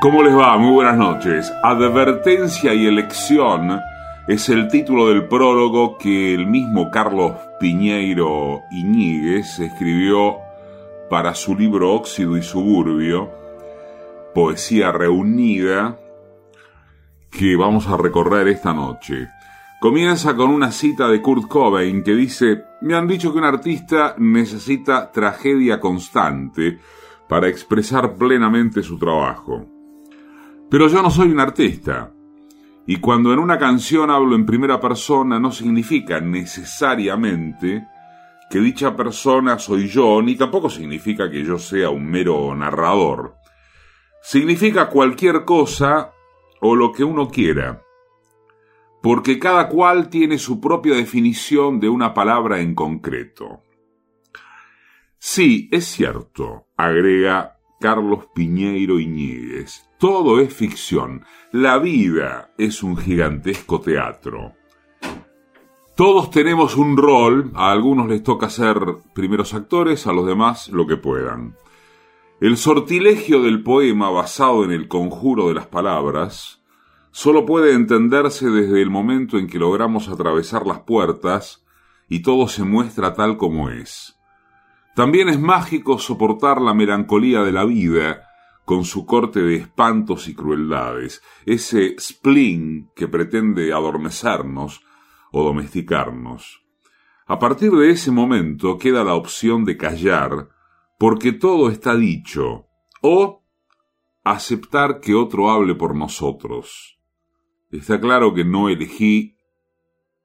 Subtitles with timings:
[0.00, 0.56] ¿Cómo les va?
[0.56, 1.52] Muy buenas noches.
[1.60, 3.80] Advertencia y elección
[4.28, 10.36] es el título del prólogo que el mismo Carlos Piñeiro Iñiguez escribió
[11.10, 13.28] para su libro Óxido y Suburbio,
[14.36, 15.98] poesía reunida,
[17.28, 19.26] que vamos a recorrer esta noche.
[19.80, 24.14] Comienza con una cita de Kurt Cobain que dice, me han dicho que un artista
[24.16, 26.78] necesita tragedia constante
[27.28, 29.77] para expresar plenamente su trabajo.
[30.70, 32.12] Pero yo no soy un artista.
[32.86, 37.86] Y cuando en una canción hablo en primera persona no significa necesariamente
[38.50, 43.34] que dicha persona soy yo, ni tampoco significa que yo sea un mero narrador.
[44.22, 46.12] Significa cualquier cosa
[46.60, 47.82] o lo que uno quiera,
[49.02, 53.62] porque cada cual tiene su propia definición de una palabra en concreto.
[55.18, 59.87] Sí, es cierto, agrega Carlos Piñeiro Iñiguez.
[59.98, 61.24] Todo es ficción.
[61.50, 64.52] La vida es un gigantesco teatro.
[65.96, 68.78] Todos tenemos un rol, a algunos les toca ser
[69.12, 71.56] primeros actores, a los demás lo que puedan.
[72.40, 76.62] El sortilegio del poema basado en el conjuro de las palabras
[77.10, 81.64] solo puede entenderse desde el momento en que logramos atravesar las puertas
[82.08, 84.16] y todo se muestra tal como es.
[84.94, 88.27] También es mágico soportar la melancolía de la vida
[88.68, 94.82] con su corte de espantos y crueldades, ese spleen que pretende adormecernos
[95.32, 96.62] o domesticarnos.
[97.26, 100.50] A partir de ese momento queda la opción de callar,
[100.98, 102.66] porque todo está dicho,
[103.00, 103.42] o
[104.22, 107.00] aceptar que otro hable por nosotros.
[107.70, 109.38] Está claro que no elegí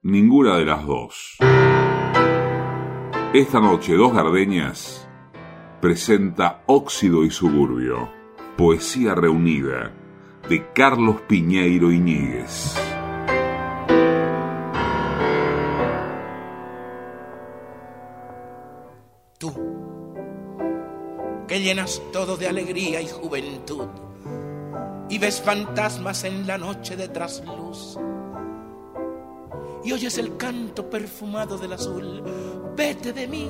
[0.02, 1.38] ninguna de las dos.
[3.33, 5.09] Esta noche Dos Gardeñas
[5.80, 8.22] presenta Óxido y Suburbio,
[8.58, 9.91] poesía reunida
[10.50, 12.75] de Carlos Piñeiro Iñiguez.
[19.38, 19.53] Tú,
[21.47, 23.88] que llenas todo de alegría y juventud
[25.09, 27.97] y ves fantasmas en la noche de trasluz
[29.84, 32.24] y oyes el canto perfumado del azul.
[32.75, 33.50] Vete de mí.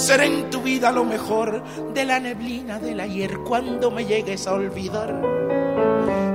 [0.00, 1.62] Seré en tu vida lo mejor
[1.92, 5.20] de la neblina del ayer cuando me llegues a olvidar.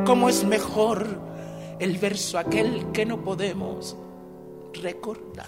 [0.06, 1.08] Cómo es mejor
[1.80, 3.98] el verso aquel que no podemos
[4.72, 5.48] recordar.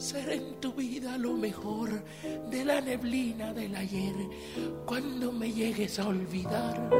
[0.00, 1.90] ser en tu vida lo mejor
[2.50, 4.14] de la neblina del ayer
[4.86, 6.90] cuando me llegues a olvidar.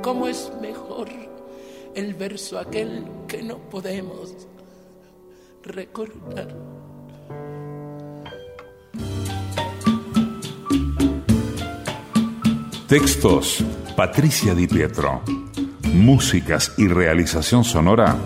[0.00, 1.08] ¿Cómo es mejor
[1.94, 4.46] el verso aquel que no podemos
[5.64, 6.54] recordar?
[12.86, 13.64] Textos
[13.96, 15.22] Patricia Di Pietro.
[15.92, 18.16] Músicas y realización sonora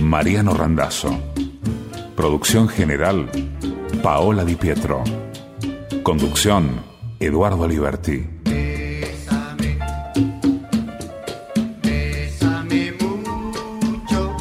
[0.00, 1.33] Mariano Randazzo.
[2.16, 3.28] Producción general,
[4.02, 5.02] Paola Di Pietro.
[6.02, 6.80] Conducción,
[7.18, 8.24] Eduardo Liberti.
[8.44, 9.78] Bésame,
[11.82, 14.36] bésame mucho,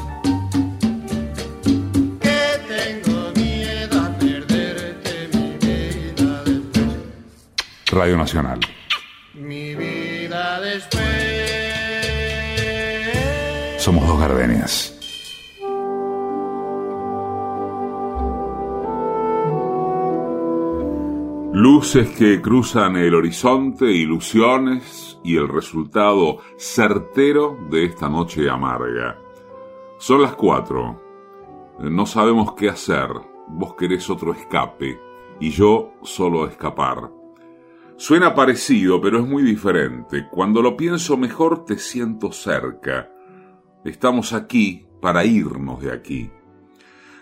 [2.21, 6.87] que tengo miedo a perderte mi vida después,
[7.91, 8.59] Radio Nacional.
[9.33, 11.03] mi vida después.
[13.77, 14.92] Somos dos gardenias.
[21.63, 29.17] Luces que cruzan el horizonte, ilusiones y el resultado certero de esta noche amarga.
[29.97, 31.01] Son las cuatro.
[31.79, 33.07] No sabemos qué hacer.
[33.47, 34.99] Vos querés otro escape
[35.39, 37.09] y yo solo escapar.
[37.95, 40.27] Suena parecido, pero es muy diferente.
[40.29, 43.09] Cuando lo pienso mejor, te siento cerca.
[43.85, 46.29] Estamos aquí para irnos de aquí.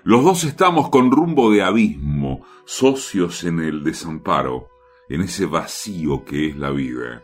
[0.03, 4.69] Los dos estamos con rumbo de abismo, socios en el desamparo,
[5.09, 7.24] en ese vacío que es la vida.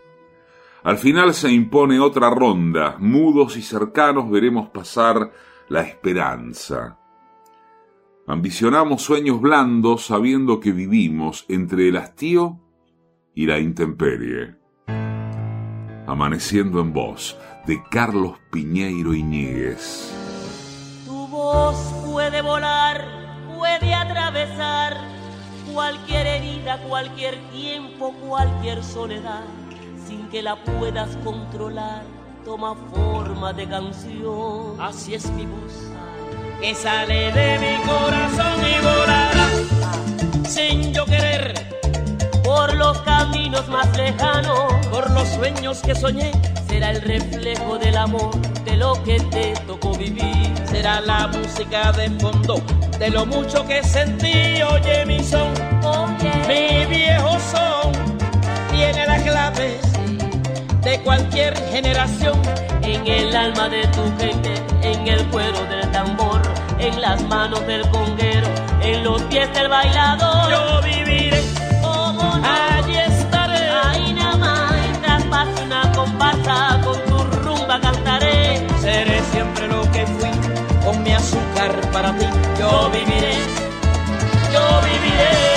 [0.84, 5.32] Al final se impone otra ronda, mudos y cercanos veremos pasar
[5.70, 7.00] la esperanza.
[8.28, 12.60] Ambicionamos sueños blandos sabiendo que vivimos entre el hastío
[13.34, 14.56] y la intemperie.
[16.06, 20.14] Amaneciendo en voz de Carlos Piñeiro Iñiguez.
[22.18, 23.06] Puede volar,
[23.56, 24.98] puede atravesar
[25.72, 29.44] cualquier herida, cualquier tiempo, cualquier soledad,
[30.08, 32.02] sin que la puedas controlar.
[32.44, 34.82] Toma forma de canción.
[34.82, 35.74] Así es mi voz,
[36.60, 39.48] que sale de mi corazón y volará
[40.50, 41.54] sin yo querer
[42.44, 46.32] por los caminos más lejanos, por los sueños que soñé.
[46.68, 50.54] será el reflejo del amor de lo que te tocó vivir.
[50.66, 52.62] Será la música de fondo
[53.00, 54.62] de lo mucho que sentí.
[54.62, 55.52] Oye, mi son,
[55.84, 57.92] Oye, mi viejo son,
[58.72, 59.82] tiene las claves
[60.82, 62.40] de cualquier generación.
[62.84, 66.42] en el alma de tu gente, en el cuero del tambor,
[66.80, 68.48] en las manos del conguero,
[68.82, 70.50] en los pies del bailador.
[70.50, 71.42] Yo viviré,
[71.82, 72.77] ¿Cómo no?
[81.92, 82.26] Para ti.
[82.60, 83.34] Yo viviré,
[84.54, 85.48] yo viviré.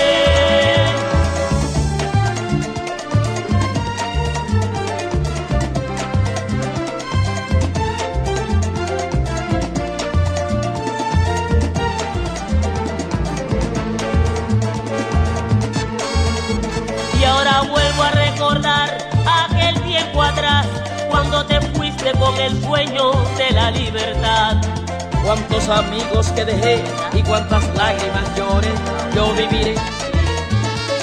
[17.18, 20.66] Y ahora vuelvo a recordar aquel tiempo atrás,
[21.08, 24.79] cuando te fuiste con el sueño de la libertad.
[25.24, 26.82] Cuántos amigos que dejé
[27.12, 28.68] y cuántas lágrimas lloré,
[29.14, 29.74] yo viviré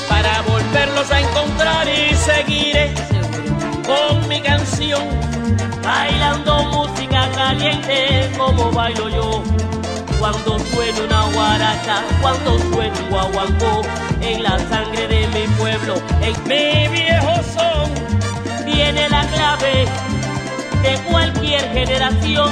[0.09, 2.93] para volverlos a encontrar y seguiré
[3.85, 5.01] con mi canción.
[5.83, 9.43] bailando música caliente como bailo yo.
[10.19, 13.81] Cuando suena una guaracha, cuando suena un guaguancó,
[14.21, 19.85] en la sangre de mi pueblo, en Mi viejo son, viene la clave
[20.81, 22.51] de cualquier generación,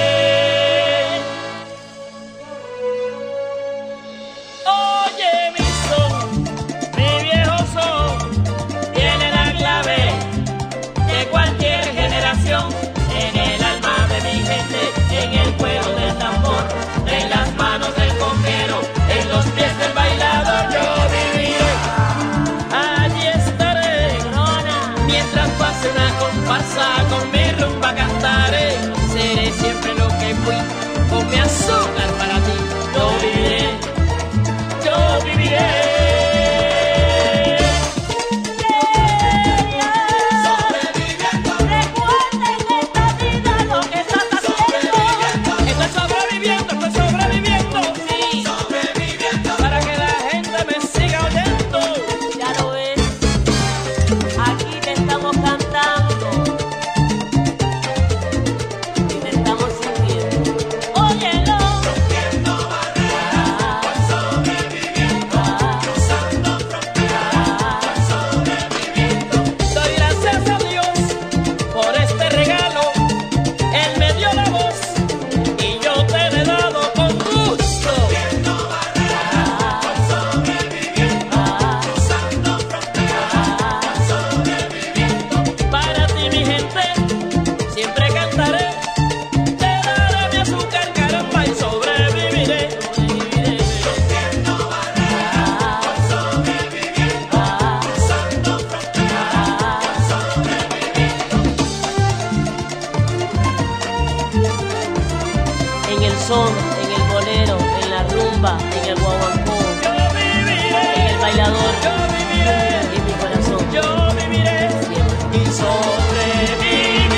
[31.31, 32.20] Con mi
[106.31, 109.57] son, en el bolero, en la rumba, en el guaguancó,
[110.17, 110.47] en
[111.09, 113.61] el bailador yo y en mi corazón.
[113.73, 113.83] Yo
[114.17, 114.69] viviré
[115.33, 117.11] y sobreviviré.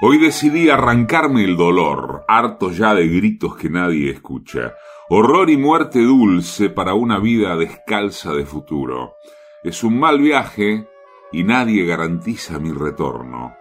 [0.00, 4.74] Hoy decidí arrancarme el dolor, harto ya de gritos que nadie escucha.
[5.08, 9.14] Horror y muerte dulce para una vida descalza de futuro.
[9.62, 10.88] Es un mal viaje,
[11.32, 13.54] y nadie garantiza mi retorno.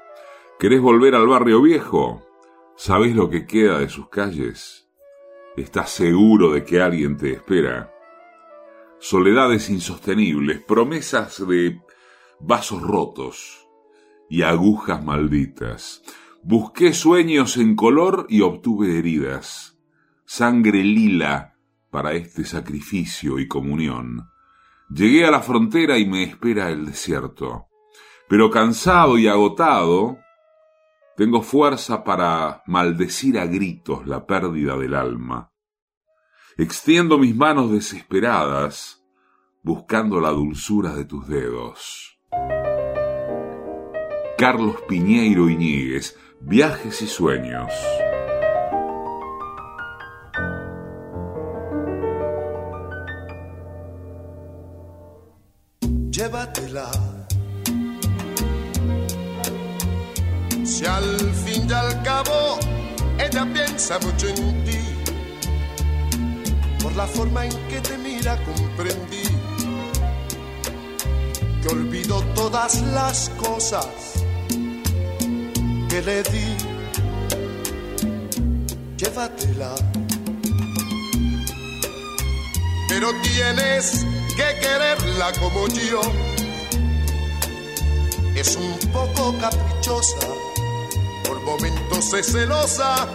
[0.59, 2.21] ¿Querés volver al barrio viejo?
[2.75, 4.89] ¿Sabés lo que queda de sus calles?
[5.55, 7.93] ¿Estás seguro de que alguien te espera?
[8.99, 11.81] Soledades insostenibles, promesas de
[12.39, 13.67] vasos rotos
[14.29, 16.03] y agujas malditas.
[16.43, 19.77] Busqué sueños en color y obtuve heridas,
[20.25, 21.57] sangre lila
[21.89, 24.30] para este sacrificio y comunión.
[24.93, 27.67] Llegué a la frontera y me espera el desierto.
[28.27, 30.17] Pero cansado y agotado,
[31.15, 35.53] tengo fuerza para maldecir a gritos la pérdida del alma.
[36.57, 39.01] Extiendo mis manos desesperadas,
[39.63, 42.19] buscando la dulzura de tus dedos.
[44.37, 47.71] Carlos Piñeiro Iñiguez, Viajes y Sueños.
[56.21, 56.91] Llévatela.
[60.63, 62.59] Si al fin y al cabo
[63.17, 64.81] ella piensa mucho en ti,
[66.81, 69.27] por la forma en que te mira comprendí
[71.61, 73.87] que olvido todas las cosas
[75.89, 76.49] que le di.
[78.97, 79.73] Llévatela.
[82.87, 86.01] Pero tienes que quererla como yo.
[88.35, 90.27] Es un poco caprichosa,
[91.25, 93.07] por momentos es celosa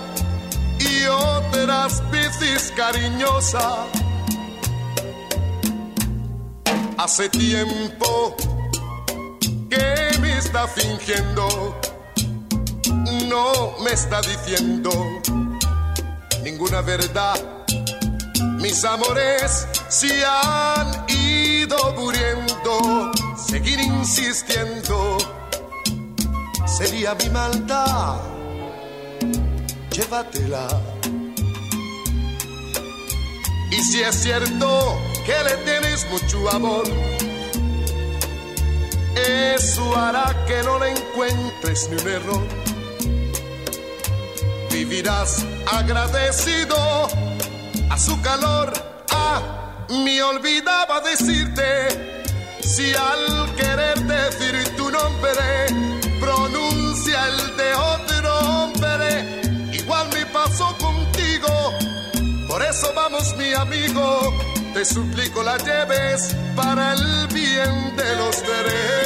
[0.79, 3.87] y otras veces cariñosa.
[6.99, 8.37] Hace tiempo
[9.71, 11.81] que me está fingiendo,
[13.27, 14.91] no me está diciendo
[16.43, 17.39] ninguna verdad.
[18.61, 19.67] Mis amores
[19.99, 25.17] se han ido muriendo, seguir insistiendo
[26.67, 28.21] sería mi maldad.
[29.91, 30.69] Llévatela.
[33.71, 36.85] Y si es cierto que le tienes mucho amor,
[39.15, 42.47] eso hará que no le encuentres ni un error.
[44.71, 46.77] Vivirás agradecido
[47.89, 48.75] a su calor.
[49.11, 49.56] Ah,
[49.89, 52.23] me olvidaba decirte,
[52.61, 55.67] si al querer decir tu nombre
[56.21, 59.41] pronuncia el de otro hombre,
[59.73, 61.49] igual me pasó contigo.
[62.49, 64.35] Por eso vamos, mi amigo,
[64.75, 69.06] te suplico la lleves para el bien de los tres.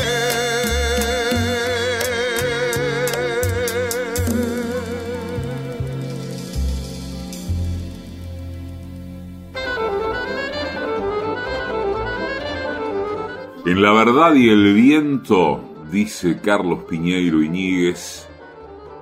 [13.80, 15.58] La verdad y el viento,
[15.90, 18.28] dice Carlos Piñeiro Iñiguez,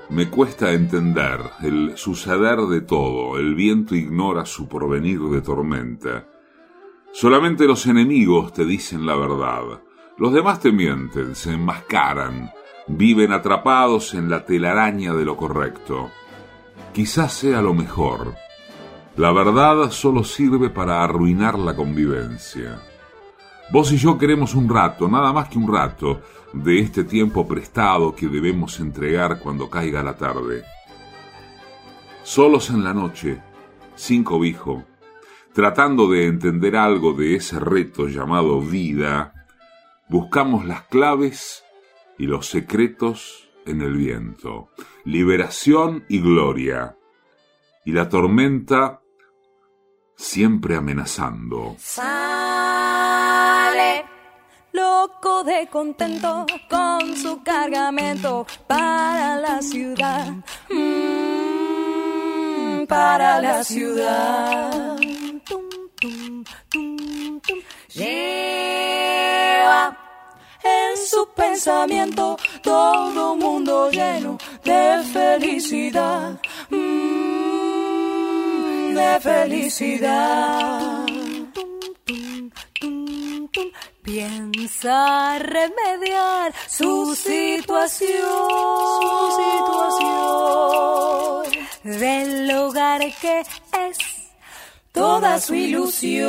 [0.09, 6.29] me cuesta entender el suceder de todo, el viento ignora su porvenir de tormenta.
[7.13, 9.83] Solamente los enemigos te dicen la verdad,
[10.17, 12.53] los demás te mienten, se enmascaran,
[12.87, 16.13] viven atrapados en la telaraña de lo correcto.
[16.93, 18.37] Quizás sea lo mejor.
[19.17, 22.81] La verdad solo sirve para arruinar la convivencia.
[23.71, 26.23] Vos y yo queremos un rato, nada más que un rato,
[26.55, 30.65] de este tiempo prestado que debemos entregar cuando caiga la tarde.
[32.23, 33.43] Solos en la noche,
[33.95, 34.85] sin cobijo,
[35.53, 39.35] tratando de entender algo de ese reto llamado vida,
[40.09, 41.63] buscamos las claves
[42.17, 44.71] y los secretos en el viento,
[45.05, 46.97] liberación y gloria,
[47.85, 49.03] y la tormenta
[50.17, 51.77] siempre amenazando.
[54.79, 60.29] Loco de contento con su cargamento para la ciudad.
[60.71, 64.97] Mm, para la ciudad.
[65.45, 65.65] Tum,
[66.01, 67.41] tum, tum.
[67.93, 69.97] Lleva
[70.63, 76.41] en su pensamiento todo un mundo lleno de felicidad.
[76.71, 77.75] Mm,
[78.95, 81.18] de felicidad.
[84.19, 88.11] Piensa remediar su situación,
[88.99, 89.37] su
[89.85, 91.53] situación.
[92.01, 93.99] Del hogar que es
[94.91, 96.29] toda su ilusión.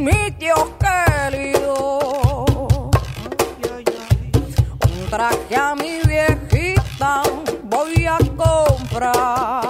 [0.00, 2.44] mi tío querido.
[4.88, 7.22] Un traje a mi viejita
[7.64, 9.69] voy a comprar.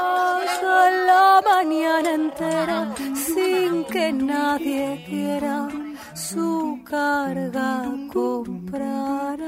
[1.07, 5.69] La mañana entera sin que nadie quiera
[6.15, 9.39] su carga comprar,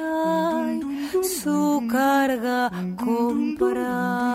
[1.23, 4.27] su carga comprar.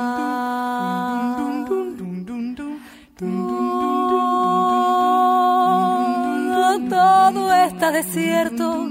[6.92, 8.86] Todo, está desierto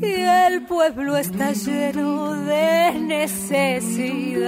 [0.00, 0.12] y
[0.46, 4.42] el pueblo está lleno de necesidad,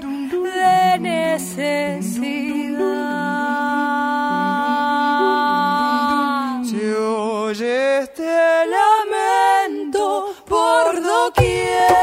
[0.00, 1.42] de necesidad.
[6.70, 8.32] Se oye este
[8.76, 11.96] lamento por doquier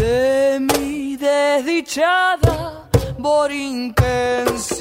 [0.00, 4.79] de mi desdichada Borinquense.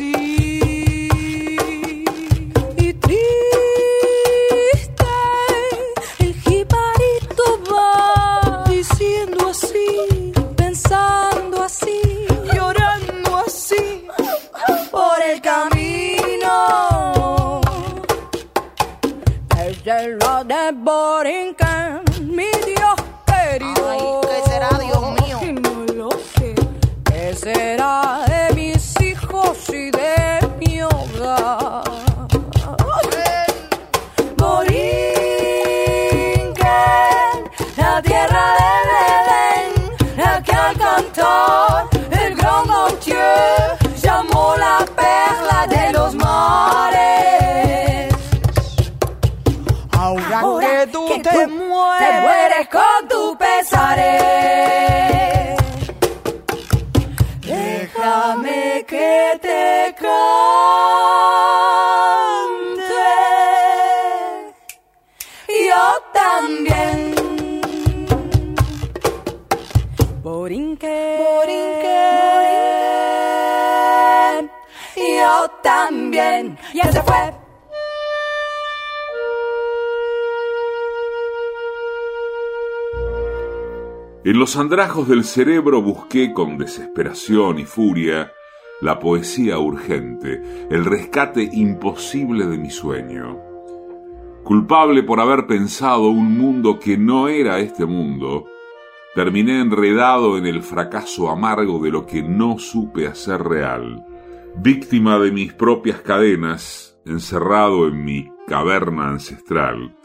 [20.49, 22.95] De Borinquen, mi Dios
[23.27, 23.87] querido.
[23.87, 25.37] Ay, ¿qué será, Dios mío?
[25.61, 26.55] No lo sé.
[27.05, 31.83] ¿Qué será de mis hijos y de mi hogar?
[34.37, 34.95] Borinquen,
[37.77, 39.71] la tierra del Edén,
[40.17, 43.48] la que al cantar el gran Gautier
[84.25, 88.31] En los andrajos del cerebro busqué con desesperación y furia
[88.81, 93.39] la poesía urgente, el rescate imposible de mi sueño.
[94.43, 98.45] Culpable por haber pensado un mundo que no era este mundo,
[99.15, 104.05] terminé enredado en el fracaso amargo de lo que no supe hacer real,
[104.55, 109.95] víctima de mis propias cadenas, encerrado en mi caverna ancestral.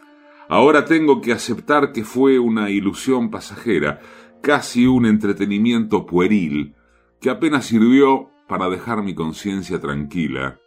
[0.49, 4.01] Ahora tengo que aceptar que fue una ilusión pasajera,
[4.43, 6.75] casi un entretenimiento pueril,
[7.21, 10.61] que apenas sirvió para dejar mi conciencia tranquila,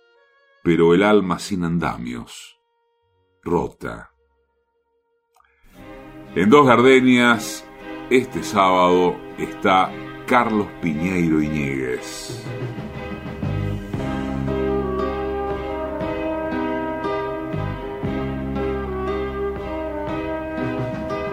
[0.64, 2.60] pero el alma sin andamios,
[3.44, 4.12] rota.
[6.36, 7.66] En Dos Gardenias,
[8.10, 9.92] este sábado está
[10.26, 12.44] Carlos Piñeiro Iñiguez.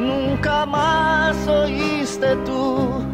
[0.04, 3.04] Nunca más oíste tú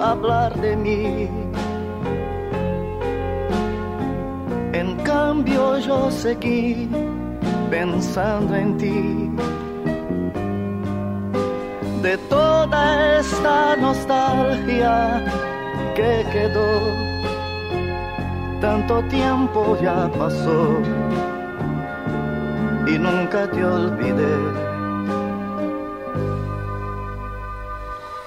[0.00, 1.28] hablar de mí.
[4.72, 6.88] En cambio yo seguí
[7.70, 9.30] pensando en ti.
[12.02, 15.22] De toda esta nostalgia
[15.96, 16.72] que quedó,
[18.60, 20.78] tanto tiempo ya pasó
[22.86, 24.63] y nunca te olvidé.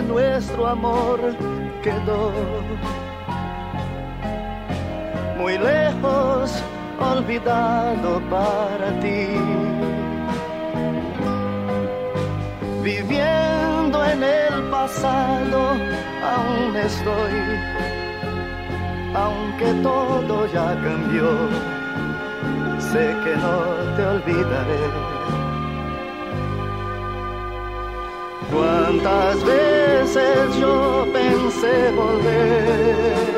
[0.00, 1.20] Nuestro amor
[1.82, 2.32] quedó
[5.36, 6.62] muy lejos,
[6.98, 9.26] olvidado para ti.
[12.82, 15.60] Viviendo en el pasado,
[16.34, 17.36] aún estoy,
[19.14, 21.28] aunque todo ya cambió,
[22.78, 25.11] sé que no te olvidaré.
[28.52, 33.32] Cuántas veces yo pensé volver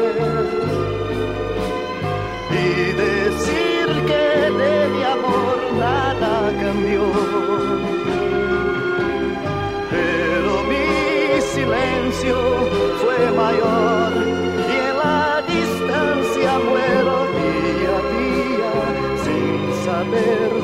[2.51, 4.27] y decir que
[4.61, 7.05] de mi amor nada cambió.
[9.91, 10.89] Pero mi
[11.55, 12.37] silencio
[13.01, 14.13] fue mayor
[14.69, 18.73] y en la distancia muero día a día
[19.25, 20.64] sin saberlo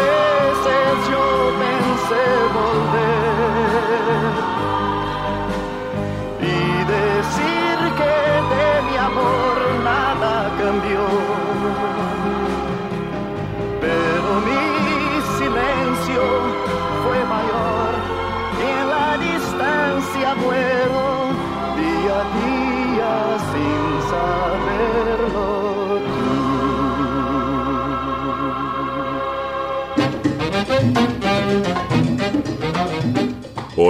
[0.00, 1.24] Veces yo
[1.62, 2.24] pensé
[2.58, 4.32] volver
[6.40, 6.56] y
[6.96, 8.16] decir que
[8.54, 11.04] de mi amor nada cambió.
[13.80, 14.64] Pero mi
[15.38, 16.22] silencio
[17.02, 17.92] fue mayor
[18.58, 21.02] y en la distancia muero
[21.76, 23.12] día a día
[23.50, 23.91] sin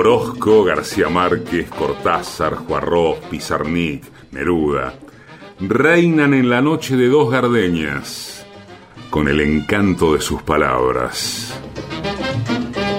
[0.04, 4.94] Orozco, García Márquez, Cortázar, Juarros, Pizarnik, Neruda,
[5.60, 8.44] reinan en la noche de dos gardeñas,
[9.10, 11.56] con el encanto de sus palabras.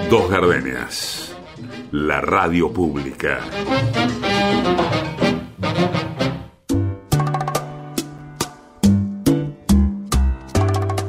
[0.10, 1.36] Dos gardenias,
[1.92, 3.42] la radio pública.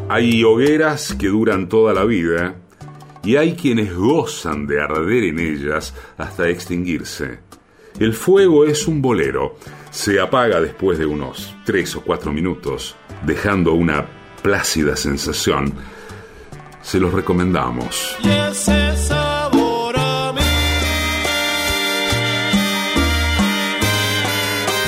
[0.09, 2.57] Hay hogueras que duran toda la vida
[3.25, 7.39] y hay quienes gozan de arder en ellas hasta extinguirse.
[7.99, 9.57] El fuego es un bolero,
[9.91, 14.05] se apaga después de unos tres o cuatro minutos, dejando una
[14.43, 15.73] plácida sensación.
[16.83, 18.17] Se los recomendamos.
[18.23, 20.41] Y ese sabor a mí.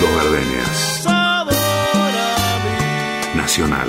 [0.01, 1.07] Dos Gardenias.
[3.35, 3.89] Nacional.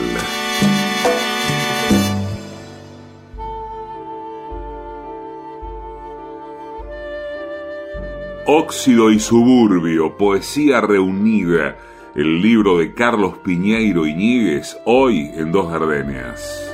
[8.49, 11.75] Óxido y Suburbio, poesía reunida,
[12.15, 16.73] el libro de Carlos Piñeiro Iñiguez, hoy en Dos Gardenias.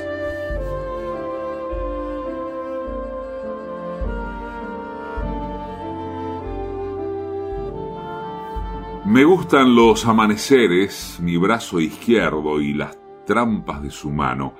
[9.04, 14.54] Me gustan los amaneceres, mi brazo izquierdo y las trampas de su mano.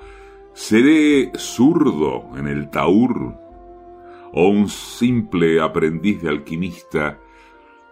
[0.51, 3.44] ¿Seré zurdo en el taur?
[4.37, 7.19] ¿O un simple aprendiz de alquimista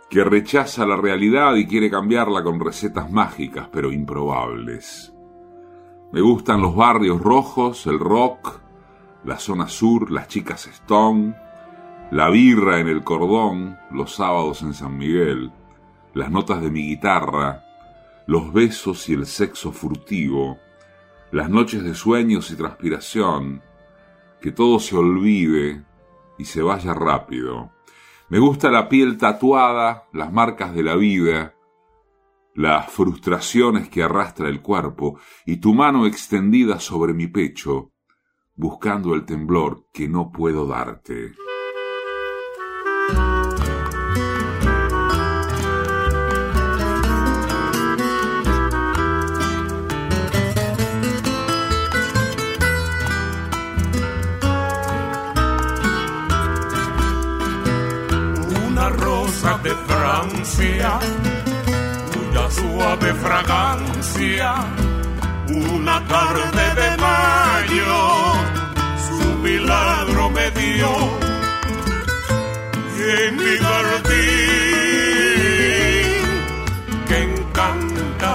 [0.09, 5.13] que rechaza la realidad y quiere cambiarla con recetas mágicas pero improbables?
[6.11, 8.59] Me gustan los barrios rojos, el rock,
[9.23, 11.33] la zona sur, las chicas Stone,
[12.11, 15.49] la birra en el cordón, los sábados en San Miguel,
[16.13, 17.63] las notas de mi guitarra,
[18.27, 20.57] los besos y el sexo furtivo,
[21.31, 23.61] las noches de sueños y transpiración,
[24.41, 25.83] que todo se olvide
[26.37, 27.71] y se vaya rápido.
[28.29, 31.55] Me gusta la piel tatuada, las marcas de la vida,
[32.55, 37.91] las frustraciones que arrastra el cuerpo y tu mano extendida sobre mi pecho,
[38.55, 41.33] buscando el temblor que no puedo darte.
[60.23, 60.99] De Francia,
[62.13, 64.53] cuya suave fragancia,
[65.47, 68.33] una tarde de mayo,
[69.05, 70.89] su milagro me dio.
[72.97, 74.13] Y en mi jardín,
[77.07, 78.33] que encanta,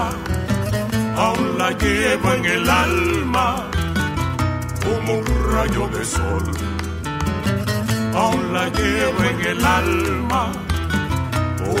[1.17, 3.67] aún la llevo en el alma,
[4.83, 6.51] como un rayo de sol
[8.15, 10.51] aún la llevo en el alma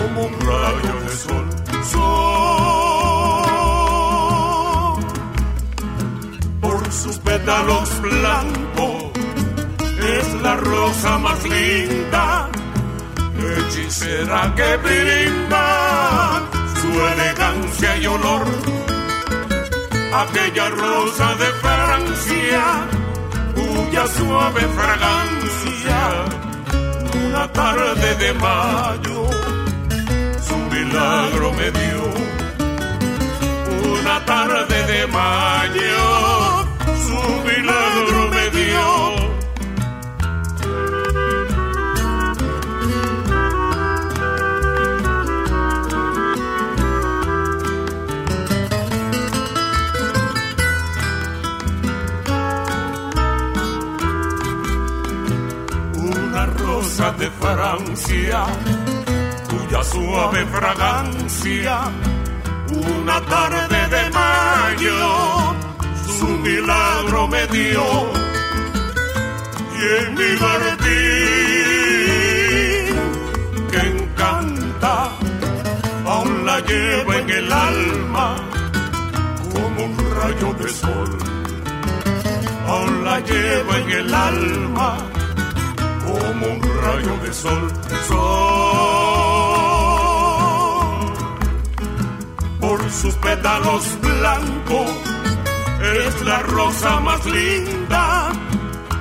[0.09, 1.45] como un rayo de sol.
[1.91, 2.09] Sol
[6.61, 9.03] por sus pétalos blancos
[10.17, 12.49] es la rosa más linda,
[13.57, 16.41] hechicera que brinda
[16.81, 18.45] su elegancia y olor.
[20.11, 22.63] Aquella rosa de Francia
[23.55, 25.99] cuya suave fragancia,
[27.27, 29.18] una tarde de mayo,
[30.79, 32.03] milagro me dio.
[33.93, 36.05] Una tarde de mayo,
[37.05, 39.29] su milagro me dio.
[56.01, 58.45] una rosa de Francia,
[59.79, 61.79] cuya suave fragancia,
[62.71, 65.55] una tarde de mayo,
[66.17, 67.83] su milagro me dio.
[69.77, 70.85] Y en mi jardín,
[73.71, 74.93] que encanta,
[76.05, 78.35] aún la llevo en el alma,
[79.53, 81.17] como un rayo de sol.
[82.67, 84.97] Aún la llevo en el alma
[86.05, 87.71] como un rayo de sol,
[88.07, 89.18] sol.
[92.91, 94.91] Sus pétalos blancos
[95.81, 98.31] es la rosa más linda,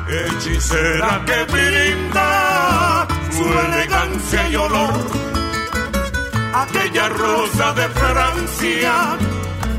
[0.08, 5.28] hechicera que brinda su elegancia y olor.
[6.54, 8.92] Aquella rosa de Francia,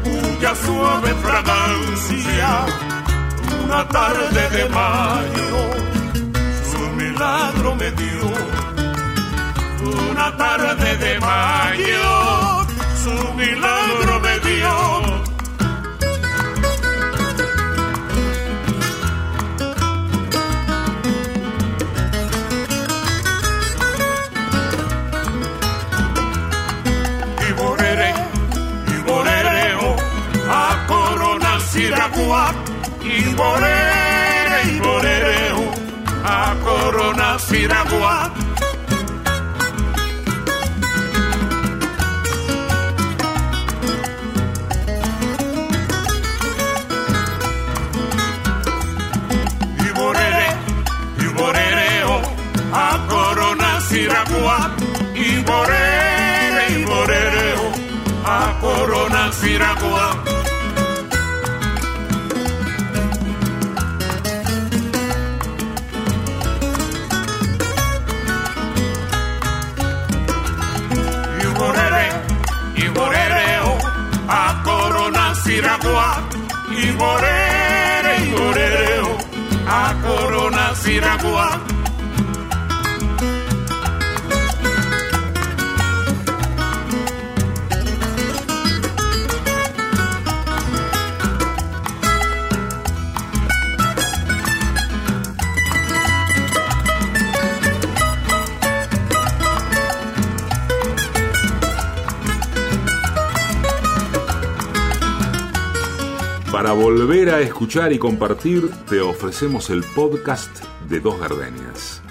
[0.04, 2.66] cuya suave fragancia,
[3.64, 5.80] una tarde de mayo
[6.72, 8.30] su milagro me dio.
[10.12, 12.49] Una tarde de mayo,
[13.04, 14.76] su milagro me dio.
[27.48, 27.52] Y
[28.94, 29.72] y volveré
[30.50, 32.54] a Corona Siragua,
[33.02, 35.52] y volveré, y volveré
[36.26, 38.49] a Corona Siragua.
[59.30, 60.24] Corona Siragua.
[71.42, 72.10] y volveré,
[72.76, 73.60] y volveré
[74.28, 76.22] a Corona Siragua,
[76.72, 79.02] y volveré, y volveré
[79.68, 81.69] a Corona Siragua.
[106.70, 112.04] Para volver a escuchar y compartir, te ofrecemos el podcast de Dos Gardenias.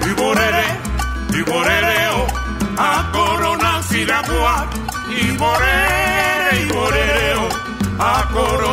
[0.01, 0.65] Y borere,
[1.33, 2.25] y borereo,
[2.79, 4.71] a corona siragua,
[5.11, 7.49] y borere, y borereo,
[7.99, 8.67] a corona.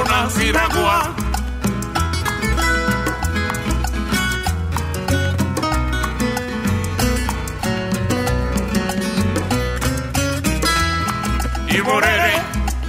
[11.84, 12.34] Morere,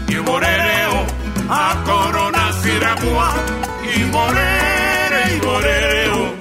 [0.08, 1.06] y morereo,
[1.48, 3.34] a corona siragua,
[3.82, 6.34] y morere, y morereo,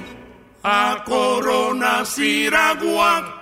[0.62, 3.40] a corona siragua.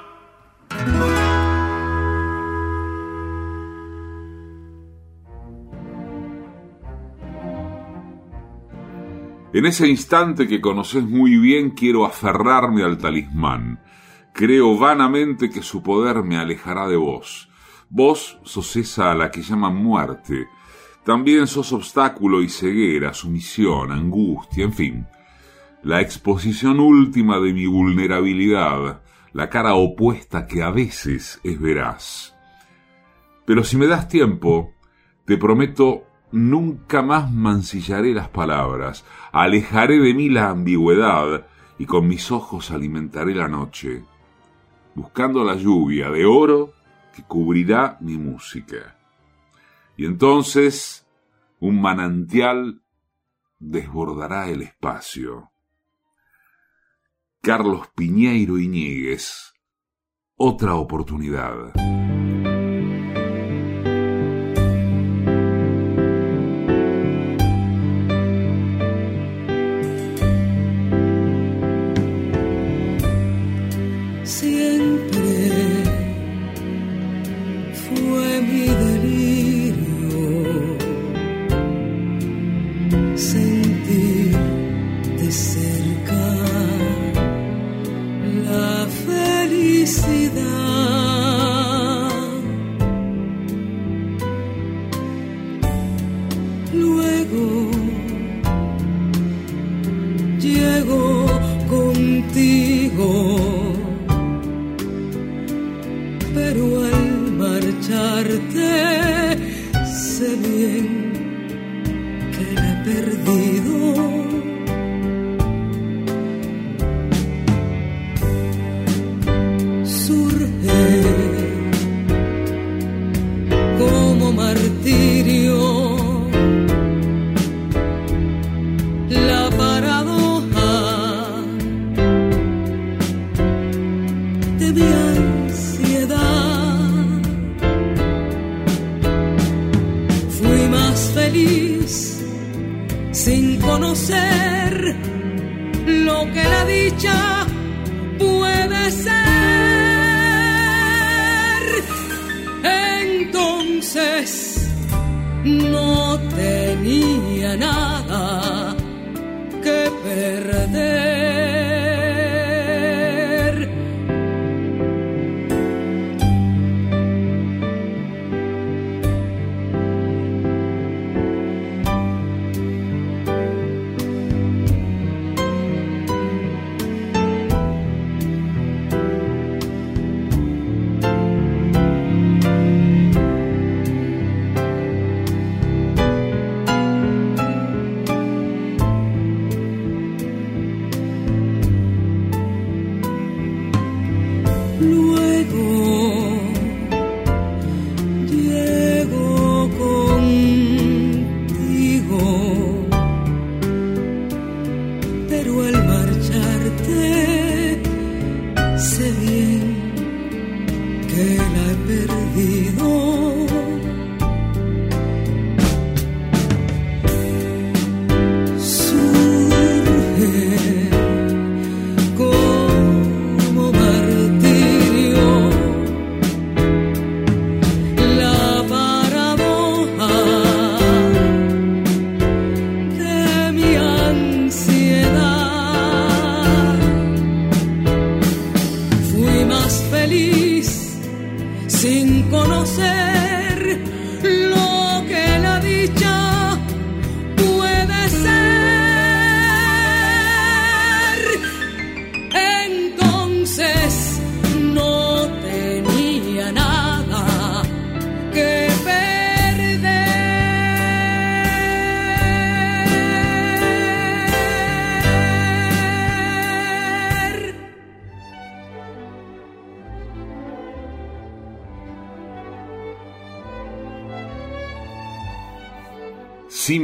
[9.54, 13.80] En ese instante que conoces muy bien quiero aferrarme al talismán.
[14.32, 17.51] Creo vanamente que su poder me alejará de vos.
[17.94, 20.48] Vos sos esa a la que llaman muerte.
[21.04, 25.06] También sos obstáculo y ceguera, sumisión, angustia, en fin.
[25.82, 29.02] La exposición última de mi vulnerabilidad,
[29.34, 32.34] la cara opuesta que a veces es veraz.
[33.44, 34.72] Pero si me das tiempo,
[35.26, 41.46] te prometo nunca más mancillaré las palabras, alejaré de mí la ambigüedad
[41.78, 44.02] y con mis ojos alimentaré la noche,
[44.94, 46.72] buscando la lluvia de oro
[47.14, 48.96] que cubrirá mi música.
[49.96, 51.06] Y entonces
[51.60, 52.82] un manantial
[53.58, 55.52] desbordará el espacio.
[57.40, 59.52] Carlos Piñeiro Iñiguez,
[60.36, 61.72] otra oportunidad.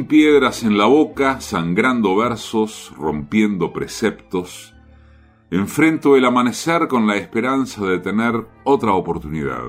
[0.09, 4.75] Piedras en la boca, sangrando versos, rompiendo preceptos,
[5.51, 9.63] enfrento el amanecer con la esperanza de tener otra oportunidad.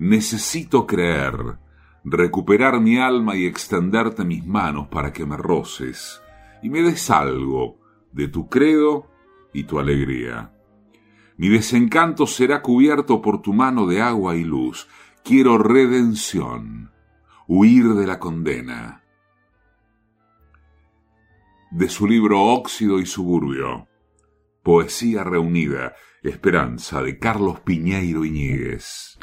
[0.00, 1.58] Necesito creer,
[2.04, 6.20] recuperar mi alma y extenderte mis manos para que me roces
[6.62, 7.78] y me des algo
[8.12, 9.06] de tu credo
[9.52, 10.52] y tu alegría.
[11.36, 14.88] Mi desencanto será cubierto por tu mano de agua y luz.
[15.22, 16.90] Quiero redención,
[17.46, 18.99] huir de la condena.
[21.70, 23.86] De su libro Óxido y Suburbio,
[24.64, 29.16] Poesía Reunida, Esperanza de Carlos Piñeiro Iñiguez.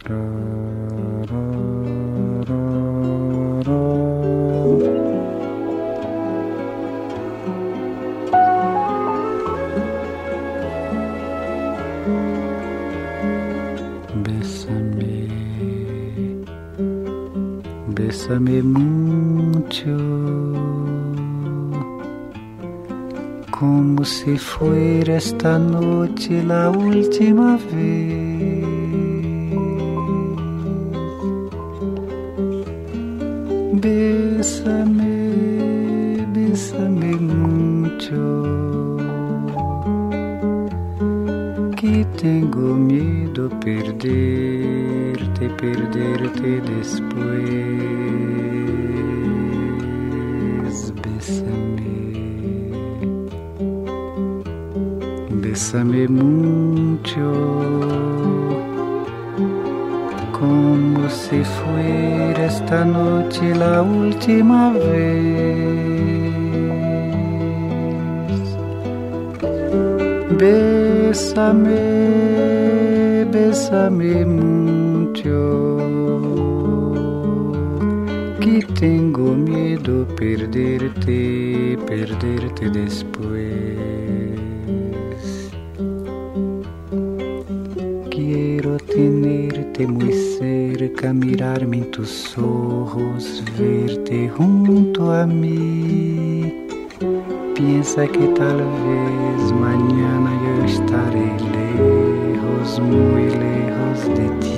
[14.24, 15.28] Bésame,
[17.88, 19.98] bésame mucho,
[23.60, 28.68] como si fuera esta noche la última vez.
[33.82, 35.34] Bésame,
[36.34, 38.22] bésame mucho,
[41.76, 47.08] que tengo miedo perderte, perderte después.
[51.02, 51.67] Bésame,
[55.58, 57.28] bésame mucho,
[60.32, 65.08] como si fuera esta noche la última vez.
[70.38, 71.82] Bésame,
[73.32, 75.78] bésame mucho,
[78.40, 83.97] que tengo miedo perderte, perderte después.
[89.78, 96.54] Tenerte muy cerca, mirarme en tus ojos, verte junto a mí.
[97.56, 101.26] Piensa que tal vez mañana yo estaré
[101.58, 104.58] lejos, muy lejos de ti.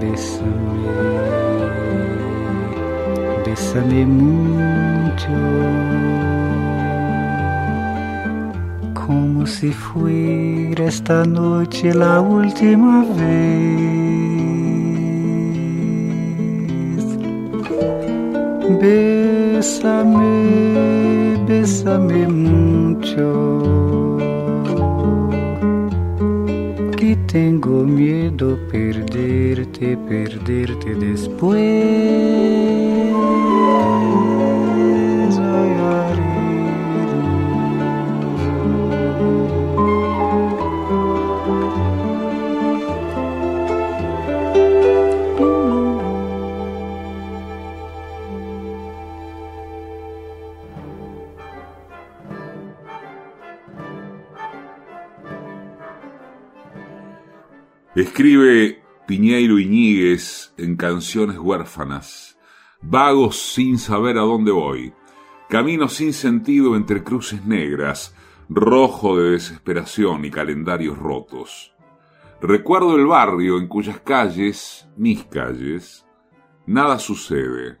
[0.00, 0.88] Bésame,
[3.44, 5.28] bésame mucho,
[9.46, 13.16] como si fuera esta noche la última vez.
[18.80, 20.26] Bésame,
[21.46, 24.18] bésame mucho,
[26.96, 32.95] que tengo miedo perderte, perderte después.
[57.96, 62.38] Escribe Piñeiro Iñiguez en Canciones Huérfanas,
[62.82, 64.92] vagos sin saber a dónde voy,
[65.48, 68.14] camino sin sentido entre cruces negras,
[68.50, 71.74] rojo de desesperación y calendarios rotos.
[72.42, 76.04] Recuerdo el barrio en cuyas calles, mis calles,
[76.66, 77.78] nada sucede.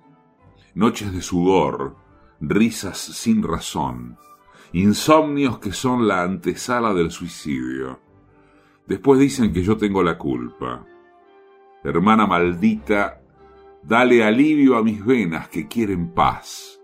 [0.74, 1.94] Noches de sudor,
[2.40, 4.16] risas sin razón,
[4.72, 8.05] insomnios que son la antesala del suicidio.
[8.86, 10.86] Después dicen que yo tengo la culpa.
[11.82, 13.20] Hermana maldita,
[13.82, 16.80] dale alivio a mis venas que quieren paz.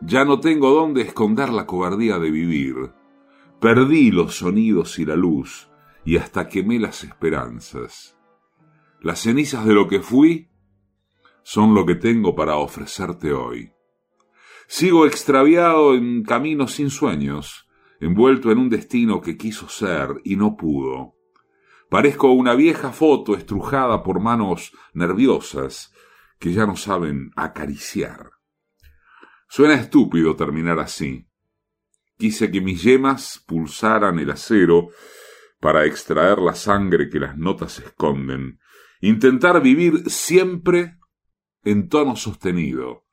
[0.00, 2.74] Ya no tengo dónde esconder la cobardía de vivir.
[3.60, 5.68] Perdí los sonidos y la luz,
[6.04, 8.16] y hasta quemé las esperanzas.
[9.00, 10.48] Las cenizas de lo que fui
[11.42, 13.72] son lo que tengo para ofrecerte hoy.
[14.68, 17.68] Sigo extraviado en caminos sin sueños,
[18.00, 21.14] envuelto en un destino que quiso ser y no pudo.
[21.92, 25.92] Parezco una vieja foto estrujada por manos nerviosas
[26.38, 28.30] que ya no saben acariciar.
[29.46, 31.28] Suena estúpido terminar así.
[32.16, 34.88] Quise que mis yemas pulsaran el acero
[35.60, 38.58] para extraer la sangre que las notas esconden.
[39.02, 40.96] Intentar vivir siempre
[41.62, 43.04] en tono sostenido.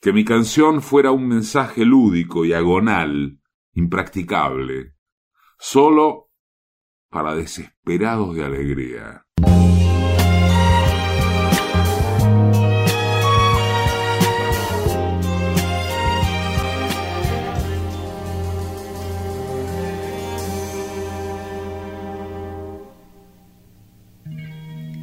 [0.00, 3.40] Que mi canción fuera un mensaje lúdico y agonal,
[3.72, 4.94] impracticable.
[5.58, 6.29] Solo
[7.10, 9.26] para desesperados de alegría.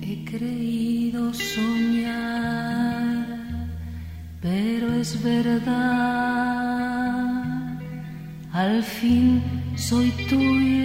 [0.01, 3.27] He creído soñar,
[4.41, 5.67] pero es verdad,
[8.53, 9.43] al fin
[9.75, 10.76] soy tuyo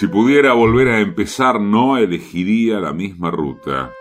[0.00, 3.92] Si pudiera volver a empezar, no elegiría la misma ruta.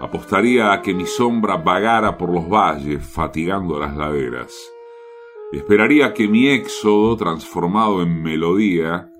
[0.00, 4.50] Apostaría a que mi sombra vagara por los valles, fatigando las laderas.
[5.52, 9.10] Esperaría que mi éxodo, transformado en melodía,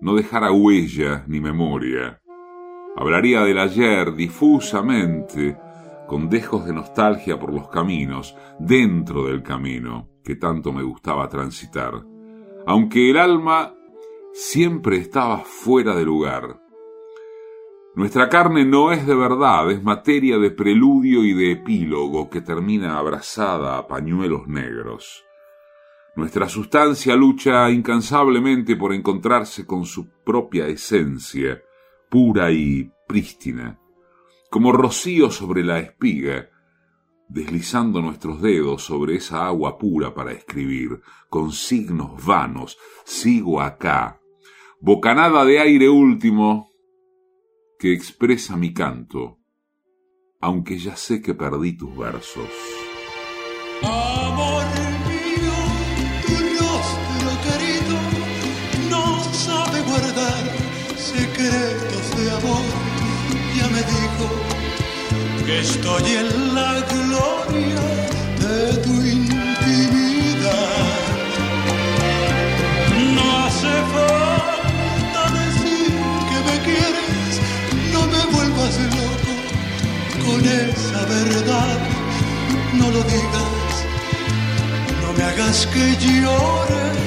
[0.00, 2.20] no dejara huella ni memoria.
[2.96, 5.56] Hablaría del ayer difusamente,
[6.08, 11.92] con dejos de nostalgia por los caminos, dentro del camino que tanto me gustaba transitar.
[12.66, 13.75] Aunque el alma
[14.38, 16.60] siempre estaba fuera de lugar.
[17.94, 22.98] Nuestra carne no es de verdad, es materia de preludio y de epílogo que termina
[22.98, 25.24] abrazada a pañuelos negros.
[26.16, 31.62] Nuestra sustancia lucha incansablemente por encontrarse con su propia esencia,
[32.10, 33.80] pura y prístina,
[34.50, 36.50] como rocío sobre la espiga,
[37.30, 44.20] deslizando nuestros dedos sobre esa agua pura para escribir, con signos vanos, sigo acá,
[44.86, 46.70] bocanada de aire último
[47.76, 49.40] que expresa mi canto,
[50.40, 52.52] aunque ya sé que perdí tus versos.
[53.82, 54.64] Amor
[55.10, 55.58] mío,
[56.24, 57.96] tu rostro querido
[58.88, 59.04] no
[59.46, 60.44] sabe guardar
[60.96, 62.66] secretos de amor.
[63.58, 64.26] Ya me dijo
[65.46, 67.84] que estoy en la gloria
[68.38, 68.92] de tu
[85.66, 87.05] aşk ediyorum.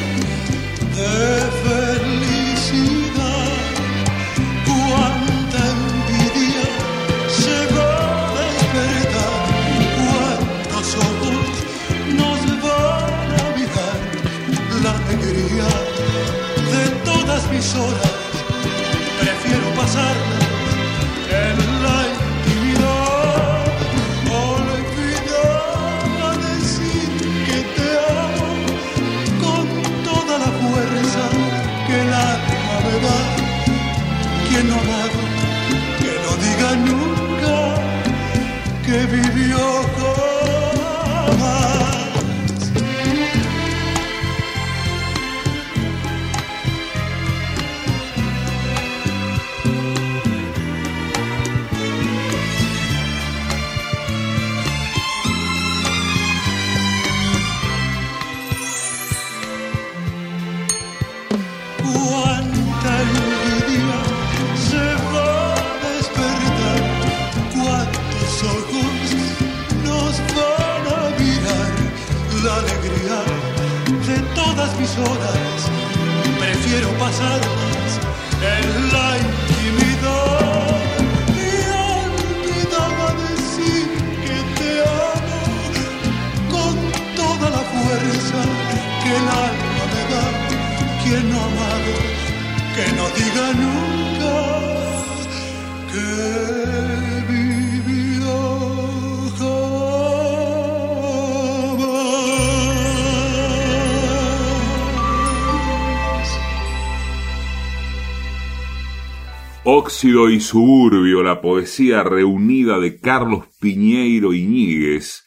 [110.02, 115.26] Y Suburbio, la poesía reunida de Carlos Piñeiro Iñiguez,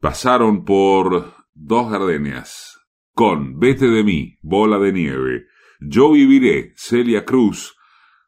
[0.00, 2.78] pasaron por Dos Gardenias,
[3.14, 5.46] con Vete de mí, Bola de Nieve,
[5.80, 7.74] Yo viviré, Celia Cruz,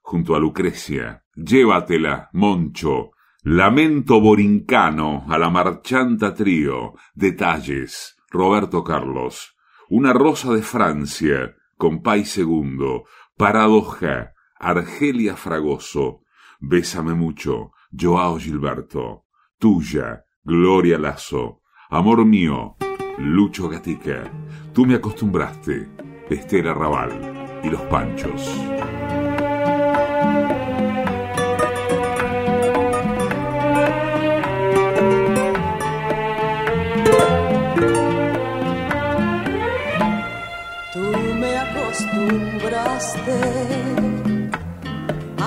[0.01, 3.11] junto a Lucrecia, Llévatela, Moncho,
[3.43, 9.55] Lamento Borincano, a la marchanta trío, Detalles, Roberto Carlos,
[9.91, 13.05] Una rosa de Francia, con Pai Segundo,
[13.37, 16.23] Paradoja, Argelia Fragoso,
[16.61, 19.25] Bésame mucho, Joao Gilberto,
[19.59, 22.77] Tuya, Gloria Lazo, Amor mío,
[23.19, 24.25] Lucho Gatica,
[24.73, 25.89] Tú me acostumbraste,
[26.29, 28.51] Estela Raval y Los Panchos.
[40.93, 44.08] Tú me acostumbraste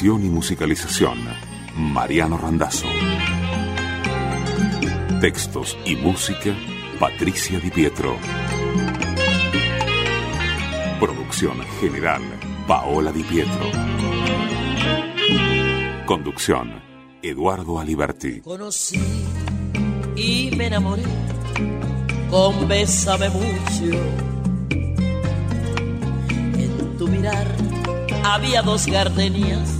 [0.00, 1.18] Edición y musicalización,
[1.76, 2.86] Mariano Randazzo.
[5.20, 6.56] Textos y música,
[6.98, 8.16] Patricia Di Pietro.
[10.98, 12.22] Producción general,
[12.66, 13.60] Paola Di Pietro.
[16.06, 16.82] Conducción,
[17.20, 18.40] Eduardo Aliberti.
[18.40, 19.02] Conocí
[20.16, 21.04] y me enamoré,
[22.30, 24.00] con Bésame mucho.
[26.56, 27.46] En tu mirar
[28.24, 29.79] había dos gardenias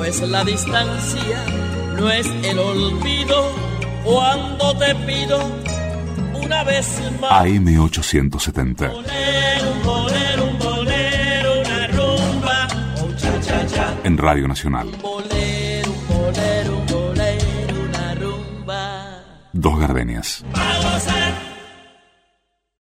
[0.00, 1.44] pues la distancia
[1.94, 3.52] no es el olvido
[4.02, 5.38] cuando te pido
[6.42, 6.88] una vez
[7.20, 7.30] más.
[7.30, 8.96] AM870.
[8.96, 12.68] Un bolero, un bolero, una rumba,
[13.04, 13.94] un cha cha cha.
[14.02, 14.88] En Radio Nacional.
[15.02, 19.22] Bolero, un bolero, un bolero, una rumba.
[19.52, 20.42] Dos gardenias.
[20.54, 20.69] Bye.